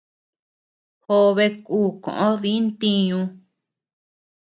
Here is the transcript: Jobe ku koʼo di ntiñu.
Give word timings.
Jobe 1.03 1.45
ku 1.65 1.77
koʼo 2.03 2.29
di 2.41 2.51
ntiñu. 2.65 3.19